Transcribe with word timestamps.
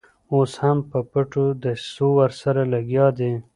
اوس 0.33 0.51
هم 0.63 0.77
په 0.89 0.99
پټو 1.11 1.45
دسیسو 1.63 2.07
ورسره 2.19 2.61
لګیا 2.73 3.07
دي. 3.19 3.33